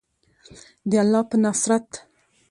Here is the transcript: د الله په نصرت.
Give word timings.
د 0.89 0.91
الله 1.01 1.21
په 1.29 1.35
نصرت. 1.43 1.89